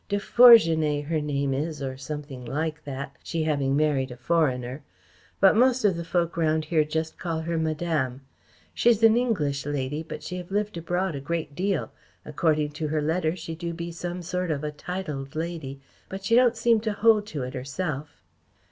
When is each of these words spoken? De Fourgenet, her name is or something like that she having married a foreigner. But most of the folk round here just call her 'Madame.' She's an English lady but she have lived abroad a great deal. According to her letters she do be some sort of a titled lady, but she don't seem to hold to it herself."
De 0.09 0.17
Fourgenet, 0.17 1.05
her 1.05 1.21
name 1.21 1.53
is 1.53 1.79
or 1.79 1.95
something 1.95 2.43
like 2.43 2.83
that 2.85 3.15
she 3.21 3.43
having 3.43 3.75
married 3.77 4.09
a 4.09 4.17
foreigner. 4.17 4.81
But 5.39 5.55
most 5.55 5.85
of 5.85 5.95
the 5.95 6.03
folk 6.03 6.35
round 6.35 6.65
here 6.65 6.83
just 6.83 7.19
call 7.19 7.41
her 7.41 7.55
'Madame.' 7.59 8.21
She's 8.73 9.03
an 9.03 9.15
English 9.15 9.63
lady 9.63 10.01
but 10.01 10.23
she 10.23 10.37
have 10.37 10.49
lived 10.49 10.75
abroad 10.75 11.13
a 11.13 11.19
great 11.21 11.53
deal. 11.53 11.91
According 12.25 12.71
to 12.71 12.87
her 12.87 12.99
letters 13.03 13.37
she 13.37 13.53
do 13.53 13.75
be 13.75 13.91
some 13.91 14.23
sort 14.23 14.49
of 14.49 14.63
a 14.63 14.71
titled 14.71 15.35
lady, 15.35 15.79
but 16.09 16.23
she 16.23 16.33
don't 16.35 16.57
seem 16.57 16.79
to 16.79 16.93
hold 16.93 17.27
to 17.27 17.43
it 17.43 17.53
herself." 17.53 18.23